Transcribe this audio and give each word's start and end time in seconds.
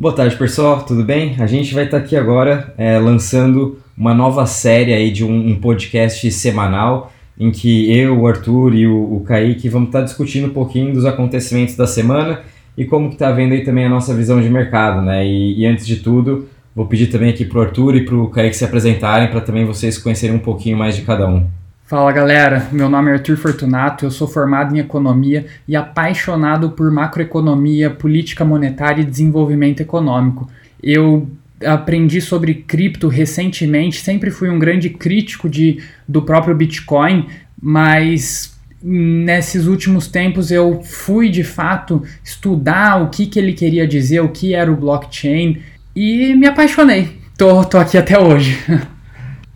Boa 0.00 0.14
tarde, 0.14 0.34
pessoal, 0.34 0.82
tudo 0.82 1.04
bem? 1.04 1.36
A 1.38 1.46
gente 1.46 1.74
vai 1.74 1.84
estar 1.84 1.98
aqui 1.98 2.16
agora 2.16 2.72
é, 2.78 2.98
lançando 2.98 3.78
uma 3.94 4.14
nova 4.14 4.46
série 4.46 4.94
aí 4.94 5.10
de 5.10 5.22
um, 5.22 5.48
um, 5.48 5.56
podcast 5.56 6.32
semanal 6.32 7.12
em 7.38 7.50
que 7.50 7.94
eu, 7.94 8.18
o 8.18 8.26
Arthur 8.26 8.74
e 8.74 8.86
o, 8.86 9.16
o 9.16 9.20
Kaique 9.20 9.68
vamos 9.68 9.88
estar 9.88 10.00
discutindo 10.00 10.46
um 10.46 10.54
pouquinho 10.54 10.94
dos 10.94 11.04
acontecimentos 11.04 11.76
da 11.76 11.86
semana 11.86 12.40
e 12.78 12.86
como 12.86 13.08
que 13.08 13.16
está 13.16 13.30
vendo 13.30 13.52
aí 13.52 13.62
também 13.62 13.84
a 13.84 13.90
nossa 13.90 14.14
visão 14.14 14.40
de 14.40 14.48
mercado, 14.48 15.02
né? 15.02 15.26
E, 15.26 15.60
e 15.60 15.66
antes 15.66 15.86
de 15.86 15.96
tudo, 15.96 16.48
vou 16.74 16.86
pedir 16.86 17.08
também 17.08 17.28
aqui 17.28 17.44
para 17.44 17.58
o 17.58 17.60
Arthur 17.60 17.96
e 17.96 18.06
para 18.06 18.16
o 18.16 18.30
Kaique 18.30 18.56
se 18.56 18.64
apresentarem 18.64 19.28
para 19.28 19.42
também 19.42 19.66
vocês 19.66 19.98
conhecerem 19.98 20.34
um 20.34 20.38
pouquinho 20.38 20.78
mais 20.78 20.96
de 20.96 21.02
cada 21.02 21.28
um. 21.28 21.46
Fala 21.90 22.12
galera, 22.12 22.68
meu 22.70 22.88
nome 22.88 23.10
é 23.10 23.14
Arthur 23.14 23.36
Fortunato, 23.36 24.04
eu 24.04 24.12
sou 24.12 24.28
formado 24.28 24.72
em 24.72 24.78
economia 24.78 25.46
e 25.66 25.74
apaixonado 25.74 26.70
por 26.70 26.88
macroeconomia, 26.88 27.90
política 27.90 28.44
monetária 28.44 29.02
e 29.02 29.04
desenvolvimento 29.04 29.80
econômico. 29.80 30.48
Eu 30.80 31.28
aprendi 31.66 32.20
sobre 32.20 32.54
cripto 32.54 33.08
recentemente, 33.08 34.02
sempre 34.02 34.30
fui 34.30 34.48
um 34.48 34.56
grande 34.56 34.88
crítico 34.88 35.48
de, 35.48 35.82
do 36.06 36.22
próprio 36.22 36.54
Bitcoin, 36.54 37.26
mas 37.60 38.56
nesses 38.80 39.66
últimos 39.66 40.06
tempos 40.06 40.52
eu 40.52 40.84
fui 40.84 41.28
de 41.28 41.42
fato 41.42 42.04
estudar 42.22 43.02
o 43.02 43.10
que, 43.10 43.26
que 43.26 43.36
ele 43.36 43.52
queria 43.52 43.84
dizer, 43.84 44.20
o 44.20 44.28
que 44.28 44.54
era 44.54 44.70
o 44.70 44.76
blockchain 44.76 45.60
e 45.96 46.36
me 46.36 46.46
apaixonei. 46.46 47.18
Tô, 47.36 47.64
tô 47.64 47.78
aqui 47.78 47.98
até 47.98 48.16
hoje. 48.16 48.56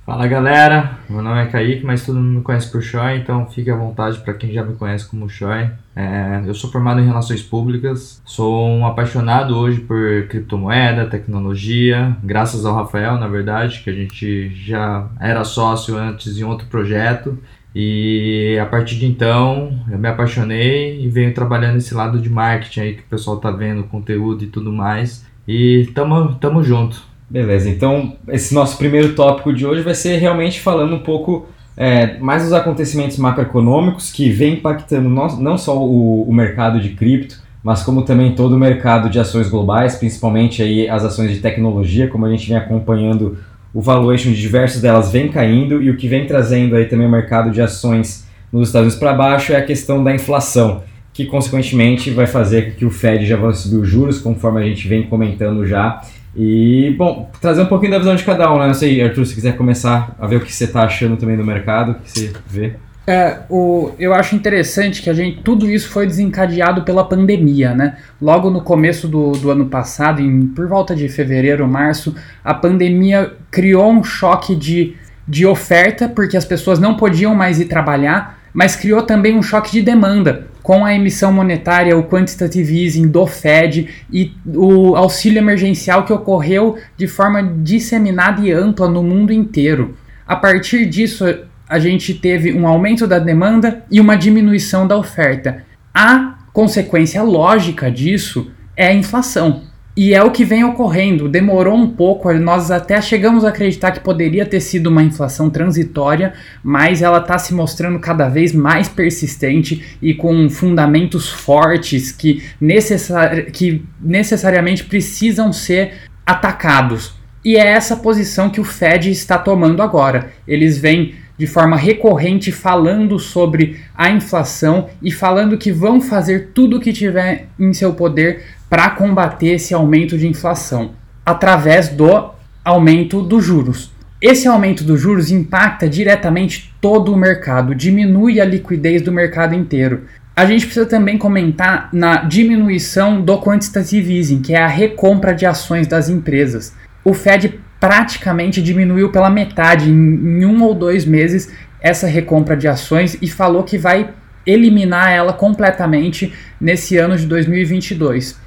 Fala 0.04 0.26
galera, 0.26 0.98
meu 1.08 1.22
nome 1.22 1.40
é 1.40 1.46
Kaique, 1.46 1.82
mas 1.82 2.04
todo 2.04 2.20
mundo 2.20 2.36
me 2.40 2.42
conhece 2.42 2.70
por 2.70 2.82
Choi, 2.82 3.16
então 3.16 3.46
fique 3.46 3.70
à 3.70 3.74
vontade 3.74 4.18
para 4.18 4.34
quem 4.34 4.52
já 4.52 4.62
me 4.62 4.74
conhece 4.74 5.08
como 5.08 5.30
Choi. 5.30 5.70
É, 5.96 6.42
eu 6.44 6.52
sou 6.52 6.70
formado 6.70 7.00
em 7.00 7.06
Relações 7.06 7.42
Públicas, 7.42 8.20
sou 8.22 8.68
um 8.68 8.84
apaixonado 8.84 9.56
hoje 9.56 9.80
por 9.80 10.26
criptomoeda, 10.28 11.06
tecnologia, 11.06 12.14
graças 12.22 12.66
ao 12.66 12.74
Rafael, 12.74 13.16
na 13.18 13.28
verdade, 13.28 13.80
que 13.82 13.88
a 13.88 13.94
gente 13.94 14.54
já 14.54 15.08
era 15.18 15.42
sócio 15.42 15.96
antes 15.96 16.36
em 16.36 16.44
outro 16.44 16.66
projeto. 16.66 17.38
E 17.74 18.58
a 18.60 18.66
partir 18.66 18.96
de 18.96 19.06
então 19.06 19.80
eu 19.90 19.98
me 19.98 20.06
apaixonei 20.06 21.02
e 21.02 21.08
venho 21.08 21.32
trabalhando 21.32 21.78
esse 21.78 21.94
lado 21.94 22.20
de 22.20 22.28
marketing 22.28 22.80
aí 22.80 22.94
que 22.94 23.00
o 23.00 23.08
pessoal 23.08 23.38
tá 23.38 23.50
vendo, 23.50 23.84
conteúdo 23.84 24.44
e 24.44 24.48
tudo 24.48 24.70
mais. 24.70 25.24
E 25.48 25.90
tamo, 25.94 26.34
tamo 26.34 26.62
junto. 26.62 27.13
Beleza, 27.28 27.68
então 27.70 28.16
esse 28.28 28.54
nosso 28.54 28.76
primeiro 28.76 29.14
tópico 29.14 29.52
de 29.52 29.66
hoje 29.66 29.82
vai 29.82 29.94
ser 29.94 30.18
realmente 30.18 30.60
falando 30.60 30.94
um 30.94 31.00
pouco 31.00 31.46
é, 31.76 32.18
mais 32.18 32.44
dos 32.44 32.52
acontecimentos 32.52 33.16
macroeconômicos 33.16 34.12
que 34.12 34.30
vem 34.30 34.54
impactando 34.54 35.08
não, 35.08 35.26
não 35.40 35.58
só 35.58 35.76
o, 35.76 36.28
o, 36.28 36.32
mercado 36.32 36.80
de 36.80 36.90
cripto, 36.90 37.42
mas 37.62 37.82
como 37.82 38.02
também 38.02 38.34
todo 38.34 38.54
o 38.54 38.58
mercado 38.58 39.08
de 39.08 39.18
ações 39.18 39.48
globais, 39.48 39.96
principalmente 39.96 40.62
aí 40.62 40.88
as 40.88 41.04
ações 41.04 41.32
de 41.32 41.40
tecnologia, 41.40 42.08
como 42.08 42.26
a 42.26 42.30
gente 42.30 42.46
vem 42.46 42.56
acompanhando 42.56 43.38
o 43.72 43.80
valuation 43.80 44.30
de 44.30 44.40
diversas 44.40 44.80
delas 44.80 45.10
vem 45.10 45.28
caindo 45.28 45.82
e 45.82 45.90
o 45.90 45.96
que 45.96 46.06
vem 46.06 46.26
trazendo 46.26 46.76
aí 46.76 46.84
também 46.84 47.06
o 47.06 47.10
mercado 47.10 47.50
de 47.50 47.60
ações 47.60 48.24
nos 48.52 48.68
Estados 48.68 48.86
Unidos 48.86 49.00
para 49.00 49.12
baixo 49.12 49.52
é 49.52 49.56
a 49.56 49.64
questão 49.64 50.04
da 50.04 50.14
inflação, 50.14 50.84
que 51.12 51.24
consequentemente 51.26 52.10
vai 52.10 52.28
fazer 52.28 52.76
que 52.76 52.84
o 52.84 52.90
Fed 52.90 53.26
já 53.26 53.36
vá 53.36 53.52
subir 53.52 53.78
os 53.78 53.88
juros, 53.88 54.20
conforme 54.20 54.60
a 54.60 54.64
gente 54.64 54.86
vem 54.86 55.02
comentando 55.02 55.66
já, 55.66 56.00
e, 56.36 56.94
bom, 56.98 57.30
trazer 57.40 57.62
um 57.62 57.66
pouquinho 57.66 57.92
da 57.92 57.98
visão 57.98 58.16
de 58.16 58.24
cada 58.24 58.52
um, 58.52 58.58
né? 58.58 58.66
Não 58.66 58.74
sei, 58.74 59.00
Arthur, 59.00 59.24
se 59.24 59.34
quiser 59.34 59.56
começar 59.56 60.16
a 60.18 60.26
ver 60.26 60.36
o 60.36 60.40
que 60.40 60.52
você 60.52 60.64
está 60.64 60.82
achando 60.82 61.16
também 61.16 61.36
do 61.36 61.44
mercado, 61.44 61.92
o 61.92 61.94
que 61.94 62.10
você 62.10 62.32
vê. 62.46 62.74
É, 63.06 63.40
o, 63.50 63.92
eu 63.98 64.14
acho 64.14 64.34
interessante 64.34 65.02
que 65.02 65.10
a 65.10 65.14
gente 65.14 65.42
tudo 65.42 65.70
isso 65.70 65.90
foi 65.90 66.06
desencadeado 66.06 66.82
pela 66.82 67.04
pandemia, 67.04 67.74
né? 67.74 67.98
Logo 68.20 68.48
no 68.48 68.62
começo 68.62 69.06
do, 69.06 69.32
do 69.32 69.50
ano 69.50 69.66
passado, 69.66 70.22
em, 70.22 70.46
por 70.46 70.66
volta 70.66 70.96
de 70.96 71.08
fevereiro, 71.08 71.68
março, 71.68 72.14
a 72.42 72.54
pandemia 72.54 73.32
criou 73.50 73.92
um 73.92 74.02
choque 74.02 74.56
de, 74.56 74.96
de 75.28 75.44
oferta, 75.44 76.08
porque 76.08 76.36
as 76.36 76.46
pessoas 76.46 76.78
não 76.78 76.96
podiam 76.96 77.34
mais 77.34 77.60
ir 77.60 77.66
trabalhar, 77.66 78.38
mas 78.54 78.74
criou 78.74 79.02
também 79.02 79.36
um 79.36 79.42
choque 79.42 79.70
de 79.70 79.82
demanda, 79.82 80.46
com 80.64 80.82
a 80.82 80.94
emissão 80.94 81.30
monetária, 81.30 81.94
o 81.94 82.04
quantitative 82.04 82.82
easing 82.82 83.06
do 83.06 83.26
Fed 83.26 83.86
e 84.10 84.32
o 84.46 84.96
auxílio 84.96 85.38
emergencial 85.38 86.06
que 86.06 86.12
ocorreu 86.12 86.78
de 86.96 87.06
forma 87.06 87.42
disseminada 87.42 88.40
e 88.40 88.50
ampla 88.50 88.88
no 88.88 89.02
mundo 89.02 89.30
inteiro. 89.30 89.94
A 90.26 90.34
partir 90.34 90.86
disso, 90.86 91.26
a 91.68 91.78
gente 91.78 92.14
teve 92.14 92.54
um 92.54 92.66
aumento 92.66 93.06
da 93.06 93.18
demanda 93.18 93.84
e 93.90 94.00
uma 94.00 94.16
diminuição 94.16 94.86
da 94.86 94.96
oferta. 94.96 95.62
A 95.92 96.38
consequência 96.50 97.22
lógica 97.22 97.90
disso 97.90 98.50
é 98.74 98.86
a 98.86 98.94
inflação. 98.94 99.64
E 99.96 100.12
é 100.12 100.22
o 100.24 100.32
que 100.32 100.44
vem 100.44 100.64
ocorrendo. 100.64 101.28
Demorou 101.28 101.76
um 101.76 101.86
pouco, 101.88 102.32
nós 102.32 102.70
até 102.72 103.00
chegamos 103.00 103.44
a 103.44 103.50
acreditar 103.50 103.92
que 103.92 104.00
poderia 104.00 104.44
ter 104.44 104.60
sido 104.60 104.88
uma 104.88 105.04
inflação 105.04 105.48
transitória, 105.48 106.32
mas 106.64 107.00
ela 107.00 107.18
está 107.18 107.38
se 107.38 107.54
mostrando 107.54 108.00
cada 108.00 108.28
vez 108.28 108.52
mais 108.52 108.88
persistente 108.88 109.96
e 110.02 110.12
com 110.12 110.50
fundamentos 110.50 111.28
fortes 111.28 112.10
que, 112.10 112.42
necessari 112.60 113.44
que 113.52 113.84
necessariamente 114.00 114.82
precisam 114.82 115.52
ser 115.52 115.92
atacados. 116.26 117.14
E 117.44 117.56
é 117.56 117.66
essa 117.66 117.96
posição 117.96 118.50
que 118.50 118.60
o 118.60 118.64
Fed 118.64 119.10
está 119.10 119.38
tomando 119.38 119.80
agora. 119.80 120.32
Eles 120.48 120.76
vêm 120.76 121.14
de 121.36 121.46
forma 121.46 121.76
recorrente 121.76 122.50
falando 122.50 123.18
sobre 123.18 123.80
a 123.94 124.10
inflação 124.10 124.88
e 125.02 125.10
falando 125.10 125.58
que 125.58 125.70
vão 125.70 126.00
fazer 126.00 126.50
tudo 126.54 126.76
o 126.76 126.80
que 126.80 126.92
tiver 126.92 127.48
em 127.58 127.72
seu 127.72 127.92
poder 127.92 128.42
para 128.74 128.90
combater 128.90 129.50
esse 129.50 129.72
aumento 129.72 130.18
de 130.18 130.26
inflação 130.26 130.96
através 131.24 131.90
do 131.90 132.32
aumento 132.64 133.22
dos 133.22 133.44
juros. 133.44 133.92
Esse 134.20 134.48
aumento 134.48 134.82
dos 134.82 135.00
juros 135.00 135.30
impacta 135.30 135.88
diretamente 135.88 136.74
todo 136.80 137.12
o 137.12 137.16
mercado, 137.16 137.72
diminui 137.72 138.40
a 138.40 138.44
liquidez 138.44 139.00
do 139.00 139.12
mercado 139.12 139.54
inteiro. 139.54 140.06
A 140.34 140.44
gente 140.44 140.64
precisa 140.64 140.86
também 140.86 141.16
comentar 141.16 141.88
na 141.92 142.24
diminuição 142.24 143.22
do 143.22 143.40
quantitative 143.40 144.18
easing, 144.18 144.42
que 144.42 144.54
é 144.54 144.60
a 144.60 144.66
recompra 144.66 145.32
de 145.32 145.46
ações 145.46 145.86
das 145.86 146.08
empresas. 146.08 146.74
O 147.04 147.14
Fed 147.14 147.60
praticamente 147.78 148.60
diminuiu 148.60 149.12
pela 149.12 149.30
metade 149.30 149.88
em, 149.88 150.44
um 150.44 150.64
ou 150.64 150.74
dois 150.74 151.04
meses 151.04 151.48
essa 151.80 152.08
recompra 152.08 152.56
de 152.56 152.66
ações 152.66 153.16
e 153.22 153.30
falou 153.30 153.62
que 153.62 153.78
vai 153.78 154.10
eliminar 154.44 155.12
ela 155.12 155.32
completamente 155.32 156.34
nesse 156.60 156.96
ano 156.96 157.16
de 157.16 157.24
2022. 157.26 158.42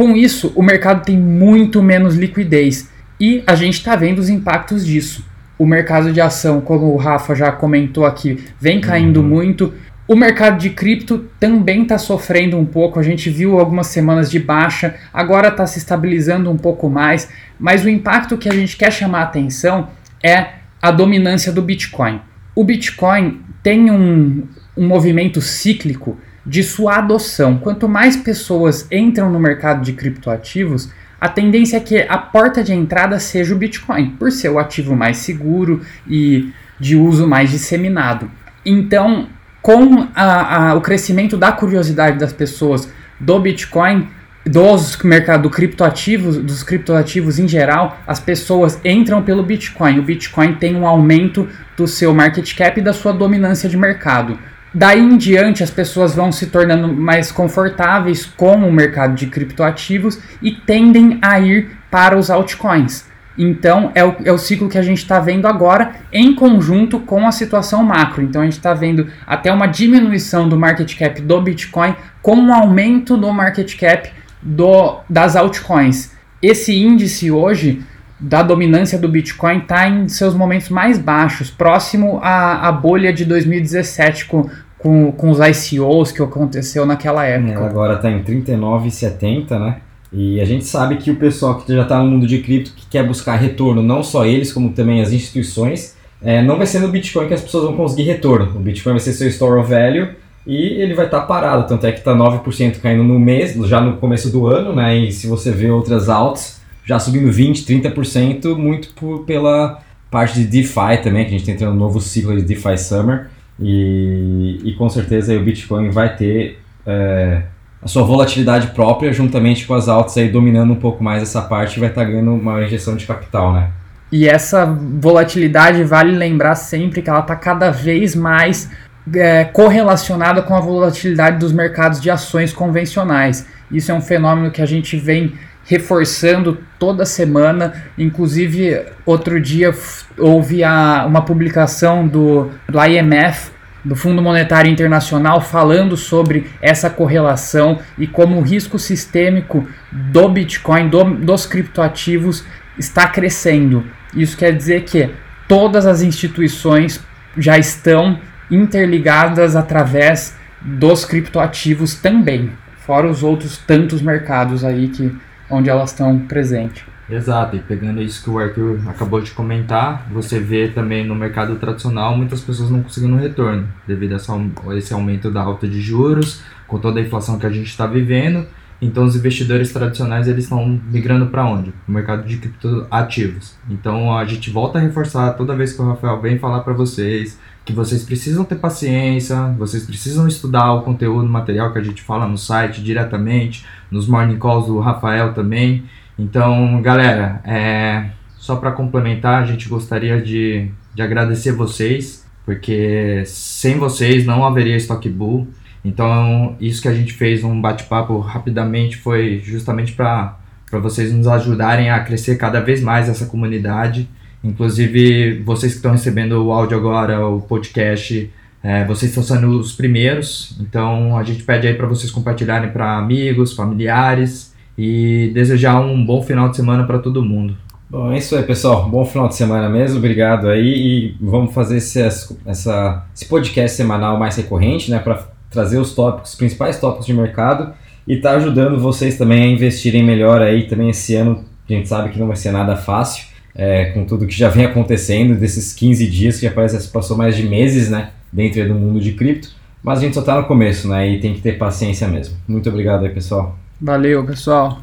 Com 0.00 0.16
isso, 0.16 0.50
o 0.56 0.62
mercado 0.62 1.04
tem 1.04 1.14
muito 1.14 1.82
menos 1.82 2.16
liquidez 2.16 2.88
e 3.20 3.44
a 3.46 3.54
gente 3.54 3.74
está 3.74 3.94
vendo 3.94 4.18
os 4.18 4.30
impactos 4.30 4.86
disso. 4.86 5.22
O 5.58 5.66
mercado 5.66 6.10
de 6.10 6.22
ação, 6.22 6.62
como 6.62 6.86
o 6.86 6.96
Rafa 6.96 7.34
já 7.34 7.52
comentou 7.52 8.06
aqui, 8.06 8.42
vem 8.58 8.80
caindo 8.80 9.20
uhum. 9.20 9.28
muito. 9.28 9.74
O 10.08 10.16
mercado 10.16 10.56
de 10.56 10.70
cripto 10.70 11.26
também 11.38 11.82
está 11.82 11.98
sofrendo 11.98 12.56
um 12.56 12.64
pouco. 12.64 12.98
A 12.98 13.02
gente 13.02 13.28
viu 13.28 13.60
algumas 13.60 13.88
semanas 13.88 14.30
de 14.30 14.38
baixa, 14.38 14.94
agora 15.12 15.48
está 15.48 15.66
se 15.66 15.76
estabilizando 15.76 16.50
um 16.50 16.56
pouco 16.56 16.88
mais. 16.88 17.28
Mas 17.58 17.84
o 17.84 17.90
impacto 17.90 18.38
que 18.38 18.48
a 18.48 18.54
gente 18.54 18.78
quer 18.78 18.90
chamar 18.90 19.18
a 19.18 19.24
atenção 19.24 19.90
é 20.24 20.46
a 20.80 20.90
dominância 20.90 21.52
do 21.52 21.60
Bitcoin. 21.60 22.22
O 22.54 22.64
Bitcoin 22.64 23.42
tem 23.62 23.90
um, 23.90 24.44
um 24.74 24.88
movimento 24.88 25.42
cíclico 25.42 26.16
de 26.50 26.64
sua 26.64 26.96
adoção. 26.96 27.58
Quanto 27.58 27.88
mais 27.88 28.16
pessoas 28.16 28.84
entram 28.90 29.30
no 29.30 29.38
mercado 29.38 29.84
de 29.84 29.92
criptoativos, 29.92 30.90
a 31.20 31.28
tendência 31.28 31.76
é 31.76 31.80
que 31.80 32.02
a 32.02 32.18
porta 32.18 32.64
de 32.64 32.72
entrada 32.72 33.20
seja 33.20 33.54
o 33.54 33.56
Bitcoin, 33.56 34.16
por 34.18 34.32
ser 34.32 34.48
o 34.48 34.58
ativo 34.58 34.96
mais 34.96 35.18
seguro 35.18 35.80
e 36.08 36.50
de 36.80 36.96
uso 36.96 37.28
mais 37.28 37.50
disseminado. 37.50 38.28
Então, 38.66 39.28
com 39.62 40.08
a, 40.12 40.70
a, 40.70 40.74
o 40.74 40.80
crescimento 40.80 41.36
da 41.36 41.52
curiosidade 41.52 42.18
das 42.18 42.32
pessoas 42.32 42.92
do 43.20 43.38
Bitcoin, 43.38 44.08
dos 44.44 45.00
mercado 45.04 45.42
do 45.42 45.50
criptoativos, 45.50 46.36
dos 46.38 46.64
criptoativos 46.64 47.38
em 47.38 47.46
geral, 47.46 47.96
as 48.04 48.18
pessoas 48.18 48.80
entram 48.84 49.22
pelo 49.22 49.44
Bitcoin. 49.44 50.00
O 50.00 50.02
Bitcoin 50.02 50.54
tem 50.54 50.74
um 50.74 50.84
aumento 50.84 51.48
do 51.76 51.86
seu 51.86 52.12
market 52.12 52.56
cap 52.56 52.80
e 52.80 52.82
da 52.82 52.92
sua 52.92 53.12
dominância 53.12 53.68
de 53.68 53.76
mercado. 53.76 54.36
Daí 54.72 55.00
em 55.00 55.16
diante, 55.16 55.64
as 55.64 55.70
pessoas 55.70 56.14
vão 56.14 56.30
se 56.30 56.46
tornando 56.46 56.92
mais 56.92 57.32
confortáveis 57.32 58.24
com 58.24 58.56
o 58.56 58.72
mercado 58.72 59.14
de 59.14 59.26
criptoativos 59.26 60.18
e 60.40 60.52
tendem 60.52 61.18
a 61.20 61.40
ir 61.40 61.76
para 61.90 62.16
os 62.16 62.30
altcoins. 62.30 63.04
Então, 63.36 63.90
é 63.94 64.04
o, 64.04 64.16
é 64.24 64.30
o 64.30 64.38
ciclo 64.38 64.68
que 64.68 64.78
a 64.78 64.82
gente 64.82 64.98
está 64.98 65.18
vendo 65.18 65.46
agora, 65.46 65.92
em 66.12 66.34
conjunto 66.34 67.00
com 67.00 67.26
a 67.26 67.32
situação 67.32 67.82
macro. 67.82 68.22
Então, 68.22 68.42
a 68.42 68.44
gente 68.44 68.58
está 68.58 68.74
vendo 68.74 69.08
até 69.26 69.52
uma 69.52 69.66
diminuição 69.66 70.48
do 70.48 70.58
market 70.58 70.96
cap 70.96 71.20
do 71.20 71.40
Bitcoin, 71.40 71.94
com 72.22 72.36
um 72.36 72.52
aumento 72.52 73.16
do 73.16 73.32
market 73.32 73.78
cap 73.78 74.10
do, 74.42 75.00
das 75.08 75.36
altcoins. 75.36 76.12
Esse 76.42 76.76
índice 76.76 77.30
hoje 77.30 77.82
da 78.20 78.42
dominância 78.42 78.98
do 78.98 79.08
Bitcoin 79.08 79.58
está 79.58 79.88
em 79.88 80.08
seus 80.08 80.34
momentos 80.34 80.68
mais 80.68 80.98
baixos, 80.98 81.50
próximo 81.50 82.20
à, 82.22 82.68
à 82.68 82.72
bolha 82.72 83.12
de 83.12 83.24
2017 83.24 84.26
com, 84.26 84.48
com, 84.78 85.10
com 85.12 85.30
os 85.30 85.38
ICOs 85.38 86.12
que 86.12 86.22
aconteceu 86.22 86.84
naquela 86.84 87.24
época. 87.24 87.52
Ela 87.52 87.66
agora 87.66 87.94
está 87.94 88.10
em 88.10 88.22
39,70, 88.22 89.58
né? 89.58 89.76
E 90.12 90.40
a 90.40 90.44
gente 90.44 90.64
sabe 90.64 90.96
que 90.96 91.10
o 91.10 91.16
pessoal 91.16 91.58
que 91.58 91.72
já 91.72 91.82
está 91.82 91.98
no 91.98 92.10
mundo 92.10 92.26
de 92.26 92.40
cripto, 92.40 92.72
que 92.74 92.84
quer 92.86 93.06
buscar 93.06 93.36
retorno, 93.36 93.82
não 93.82 94.02
só 94.02 94.26
eles, 94.26 94.52
como 94.52 94.70
também 94.70 95.00
as 95.00 95.12
instituições, 95.12 95.96
é, 96.20 96.42
não 96.42 96.58
vai 96.58 96.66
ser 96.66 96.80
no 96.80 96.88
Bitcoin 96.88 97.28
que 97.28 97.34
as 97.34 97.40
pessoas 97.40 97.64
vão 97.64 97.76
conseguir 97.76 98.02
retorno. 98.02 98.56
O 98.56 98.60
Bitcoin 98.60 98.92
vai 98.94 99.00
ser 99.00 99.12
seu 99.12 99.28
store 99.28 99.60
of 99.60 99.70
value 99.70 100.08
e 100.46 100.56
ele 100.56 100.94
vai 100.94 101.06
estar 101.06 101.20
tá 101.20 101.26
parado. 101.26 101.66
Tanto 101.68 101.86
é 101.86 101.92
que 101.92 102.00
está 102.00 102.14
9% 102.14 102.80
caindo 102.80 103.04
no 103.04 103.18
mês, 103.18 103.54
já 103.66 103.80
no 103.80 103.96
começo 103.98 104.30
do 104.30 104.46
ano, 104.46 104.74
né? 104.74 104.96
E 104.96 105.12
se 105.12 105.26
você 105.26 105.52
vê 105.52 105.70
outras 105.70 106.08
altas, 106.08 106.59
já 106.90 106.98
subindo 106.98 107.30
20%, 107.30 107.92
30%, 107.94 108.56
muito 108.56 108.92
por, 108.94 109.20
pela 109.20 109.80
parte 110.10 110.40
de 110.40 110.44
DeFi 110.44 111.00
também, 111.04 111.22
que 111.24 111.28
a 111.28 111.38
gente 111.38 111.42
está 111.42 111.52
entrando 111.52 111.74
no 111.74 111.78
novo 111.78 112.00
ciclo 112.00 112.34
de 112.34 112.42
DeFi 112.42 112.76
Summer. 112.76 113.28
E, 113.60 114.58
e 114.64 114.72
com 114.72 114.88
certeza 114.88 115.32
o 115.36 115.40
Bitcoin 115.40 115.90
vai 115.90 116.16
ter 116.16 116.58
é, 116.84 117.42
a 117.80 117.86
sua 117.86 118.02
volatilidade 118.02 118.68
própria, 118.68 119.12
juntamente 119.12 119.66
com 119.66 119.74
as 119.74 119.88
altas 119.88 120.16
aí 120.18 120.28
dominando 120.28 120.72
um 120.72 120.76
pouco 120.76 121.04
mais 121.04 121.22
essa 121.22 121.40
parte, 121.42 121.78
vai 121.78 121.90
estar 121.90 122.00
tá 122.00 122.10
ganhando 122.10 122.34
uma 122.34 122.60
injeção 122.60 122.96
de 122.96 123.06
capital, 123.06 123.52
né? 123.52 123.70
E 124.10 124.28
essa 124.28 124.66
volatilidade 124.66 125.84
vale 125.84 126.10
lembrar 126.10 126.56
sempre 126.56 127.02
que 127.02 127.08
ela 127.08 127.20
está 127.20 127.36
cada 127.36 127.70
vez 127.70 128.16
mais 128.16 128.68
é, 129.14 129.44
correlacionada 129.44 130.42
com 130.42 130.56
a 130.56 130.60
volatilidade 130.60 131.38
dos 131.38 131.52
mercados 131.52 132.00
de 132.00 132.10
ações 132.10 132.52
convencionais. 132.52 133.46
Isso 133.70 133.92
é 133.92 133.94
um 133.94 134.00
fenômeno 134.00 134.50
que 134.50 134.60
a 134.60 134.66
gente 134.66 134.96
vem 134.96 135.32
reforçando 135.64 136.58
toda 136.78 137.04
semana. 137.04 137.84
Inclusive, 137.96 138.84
outro 139.04 139.40
dia 139.40 139.74
houve 140.18 140.64
a, 140.64 141.04
uma 141.06 141.22
publicação 141.22 142.06
do, 142.06 142.50
do 142.68 142.84
IMF, 142.84 143.50
do 143.84 143.96
Fundo 143.96 144.20
Monetário 144.20 144.70
Internacional, 144.70 145.40
falando 145.40 145.96
sobre 145.96 146.46
essa 146.60 146.90
correlação 146.90 147.78
e 147.96 148.06
como 148.06 148.38
o 148.38 148.42
risco 148.42 148.78
sistêmico 148.78 149.66
do 149.90 150.28
Bitcoin, 150.28 150.88
do, 150.88 151.04
dos 151.04 151.46
criptoativos, 151.46 152.44
está 152.78 153.06
crescendo. 153.06 153.84
Isso 154.14 154.36
quer 154.36 154.54
dizer 154.54 154.84
que 154.84 155.10
todas 155.48 155.86
as 155.86 156.02
instituições 156.02 157.00
já 157.38 157.58
estão 157.58 158.18
interligadas 158.50 159.54
através 159.54 160.36
dos 160.60 161.04
criptoativos 161.04 161.94
também, 161.94 162.52
fora 162.84 163.08
os 163.08 163.22
outros 163.22 163.56
tantos 163.56 164.02
mercados 164.02 164.64
aí 164.64 164.88
que 164.88 165.16
onde 165.50 165.68
elas 165.68 165.90
estão 165.90 166.18
presentes. 166.18 166.84
Exato, 167.08 167.56
e 167.56 167.58
pegando 167.58 168.00
isso 168.00 168.22
que 168.22 168.30
o 168.30 168.38
Arthur 168.38 168.78
acabou 168.88 169.20
de 169.20 169.32
comentar, 169.32 170.06
você 170.12 170.38
vê 170.38 170.68
também 170.68 171.04
no 171.04 171.14
mercado 171.14 171.56
tradicional 171.56 172.16
muitas 172.16 172.40
pessoas 172.40 172.70
não 172.70 172.82
conseguindo 172.82 173.16
retorno 173.16 173.66
devido 173.84 174.14
a 174.14 174.76
esse 174.76 174.94
aumento 174.94 175.28
da 175.28 175.42
alta 175.42 175.66
de 175.66 175.80
juros, 175.80 176.40
com 176.68 176.78
toda 176.78 177.00
a 177.00 177.02
inflação 177.02 177.36
que 177.36 177.46
a 177.46 177.50
gente 177.50 177.66
está 177.66 177.84
vivendo 177.84 178.46
então 178.80 179.04
os 179.04 179.14
investidores 179.16 179.72
tradicionais 179.72 180.26
eles 180.26 180.44
estão 180.44 180.80
migrando 180.90 181.26
para 181.26 181.44
onde? 181.44 181.72
O 181.86 181.92
mercado 181.92 182.26
de 182.26 182.38
criptoativos. 182.38 183.56
Então 183.68 184.16
a 184.16 184.24
gente 184.24 184.50
volta 184.50 184.78
a 184.78 184.82
reforçar 184.82 185.32
toda 185.32 185.56
vez 185.56 185.72
que 185.72 185.82
o 185.82 185.86
Rafael 185.86 186.20
vem 186.20 186.38
falar 186.38 186.60
para 186.60 186.72
vocês 186.72 187.38
que 187.64 187.72
vocês 187.72 188.02
precisam 188.02 188.44
ter 188.44 188.56
paciência, 188.56 189.36
vocês 189.58 189.84
precisam 189.84 190.26
estudar 190.26 190.72
o 190.72 190.82
conteúdo, 190.82 191.26
o 191.26 191.28
material 191.28 191.72
que 191.72 191.78
a 191.78 191.82
gente 191.82 192.02
fala 192.02 192.26
no 192.26 192.38
site 192.38 192.82
diretamente, 192.82 193.64
nos 193.90 194.08
morning 194.08 194.38
calls 194.38 194.66
do 194.66 194.80
Rafael 194.80 195.32
também. 195.34 195.84
Então, 196.18 196.80
galera, 196.82 197.40
é, 197.44 198.10
só 198.36 198.56
para 198.56 198.72
complementar, 198.72 199.42
a 199.42 199.46
gente 199.46 199.68
gostaria 199.68 200.20
de, 200.20 200.70
de 200.94 201.02
agradecer 201.02 201.52
vocês, 201.52 202.26
porque 202.44 203.22
sem 203.26 203.78
vocês 203.78 204.26
não 204.26 204.44
haveria 204.44 204.76
Stock 204.76 205.08
Bull. 205.08 205.48
Então, 205.84 206.56
isso 206.60 206.82
que 206.82 206.88
a 206.88 206.94
gente 206.94 207.12
fez 207.12 207.42
um 207.42 207.60
bate-papo 207.60 208.18
rapidamente 208.18 208.96
foi 208.96 209.40
justamente 209.42 209.92
para 209.92 210.36
vocês 210.72 211.12
nos 211.12 211.26
ajudarem 211.26 211.90
a 211.90 212.00
crescer 212.00 212.36
cada 212.36 212.60
vez 212.60 212.82
mais 212.82 213.08
essa 213.08 213.26
comunidade. 213.26 214.08
Inclusive, 214.42 215.42
vocês 215.42 215.72
que 215.72 215.78
estão 215.78 215.92
recebendo 215.92 216.32
o 216.32 216.52
áudio 216.52 216.76
agora, 216.76 217.26
o 217.26 217.40
podcast, 217.40 218.30
é, 218.62 218.84
vocês 218.84 219.10
estão 219.10 219.22
sendo 219.22 219.58
os 219.58 219.72
primeiros. 219.72 220.56
Então, 220.60 221.16
a 221.16 221.22
gente 221.22 221.42
pede 221.42 221.66
aí 221.66 221.74
para 221.74 221.86
vocês 221.86 222.10
compartilharem 222.10 222.70
para 222.70 222.98
amigos, 222.98 223.54
familiares 223.54 224.54
e 224.76 225.30
desejar 225.34 225.80
um 225.80 226.04
bom 226.04 226.22
final 226.22 226.48
de 226.48 226.56
semana 226.56 226.84
para 226.84 226.98
todo 226.98 227.24
mundo. 227.24 227.56
Bom, 227.88 228.12
é 228.12 228.18
isso 228.18 228.36
aí, 228.36 228.42
pessoal. 228.44 228.88
Bom 228.88 229.04
final 229.04 229.28
de 229.28 229.34
semana 229.34 229.68
mesmo. 229.68 229.98
Obrigado 229.98 230.48
aí. 230.48 230.62
E 230.62 231.16
vamos 231.20 231.52
fazer 231.52 231.78
esse, 231.78 232.00
essa, 232.00 233.04
esse 233.14 233.26
podcast 233.26 233.76
semanal 233.76 234.16
mais 234.18 234.36
recorrente, 234.36 234.90
né? 234.90 234.98
Para 235.00 235.26
trazer 235.50 235.78
os 235.78 235.94
tópicos, 235.94 236.30
os 236.30 236.36
principais 236.36 236.78
tópicos 236.78 237.06
de 237.06 237.12
mercado 237.12 237.74
e 238.06 238.16
tá 238.16 238.32
ajudando 238.32 238.80
vocês 238.80 239.18
também 239.18 239.42
a 239.42 239.46
investirem 239.46 240.02
melhor 240.02 240.40
aí 240.40 240.66
também 240.66 240.90
esse 240.90 241.14
ano. 241.14 241.44
A 241.68 241.72
gente 241.72 241.88
sabe 241.88 242.10
que 242.10 242.18
não 242.18 242.26
vai 242.26 242.36
ser 242.36 242.50
nada 242.50 242.76
fácil, 242.76 243.26
é, 243.54 243.86
com 243.86 244.04
tudo 244.04 244.26
que 244.26 244.36
já 244.36 244.48
vem 244.48 244.64
acontecendo 244.64 245.34
desses 245.34 245.72
15 245.72 246.06
dias, 246.08 246.38
que 246.38 246.46
já 246.46 246.52
parece 246.52 246.86
que 246.86 246.92
passou 246.92 247.16
mais 247.16 247.36
de 247.36 247.42
meses, 247.44 247.90
né, 247.90 248.10
dentro 248.32 248.66
do 248.66 248.74
mundo 248.74 249.00
de 249.00 249.12
cripto. 249.12 249.50
Mas 249.82 249.98
a 249.98 250.02
gente 250.02 250.14
só 250.14 250.22
tá 250.22 250.36
no 250.36 250.46
começo, 250.46 250.88
né, 250.88 251.08
e 251.08 251.20
tem 251.20 251.34
que 251.34 251.40
ter 251.40 251.58
paciência 251.58 252.08
mesmo. 252.08 252.36
Muito 252.48 252.68
obrigado 252.68 253.04
aí, 253.04 253.10
pessoal. 253.10 253.56
Valeu, 253.80 254.24
pessoal. 254.24 254.78